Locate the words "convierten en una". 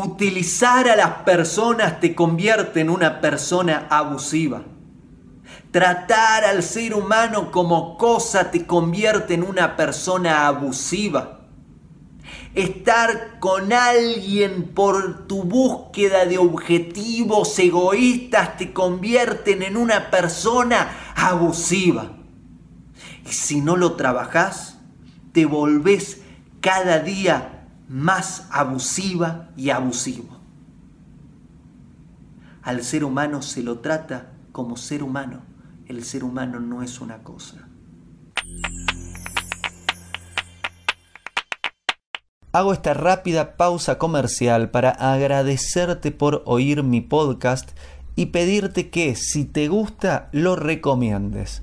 18.72-20.12